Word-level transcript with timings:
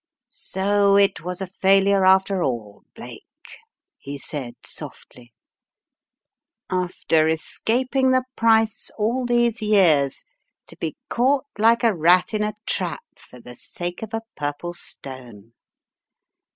"So 0.31 0.95
it 0.97 1.21
was 1.23 1.41
a 1.43 1.45
failure 1.45 2.05
after 2.05 2.41
all, 2.41 2.85
Blake," 2.95 3.49
he 3.99 4.17
said, 4.17 4.55
softly. 4.65 5.31
"After 6.71 7.27
escaping 7.27 8.09
the 8.09 8.23
price 8.35 8.89
all 8.97 9.27
these 9.27 9.61
years. 9.61 10.23
The 10.67 10.75
Trap 10.75 10.79
265 10.79 10.79
to 10.79 10.79
be 10.79 10.97
caught 11.09 11.47
like 11.59 11.83
a 11.83 11.93
rat 11.93 12.33
in 12.33 12.41
a 12.41 12.55
trap 12.65 13.03
for 13.19 13.39
the 13.39 13.55
sake 13.55 14.01
of 14.01 14.15
a 14.15 14.23
purple 14.35 14.73
stone! 14.73 15.53